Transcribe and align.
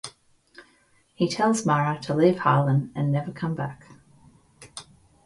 He 1.13 1.29
tells 1.29 1.63
Mara 1.63 1.99
to 2.01 2.15
leave 2.15 2.39
Harlan 2.39 2.91
and 2.95 3.11
never 3.11 3.31
come 3.31 3.53
back. 3.53 3.85